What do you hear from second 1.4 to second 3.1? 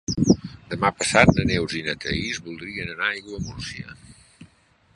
Neus i na Thaís voldrien anar